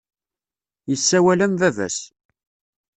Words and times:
Yessawal 0.89 1.39
am 1.45 1.53
baba-s. 1.59 1.97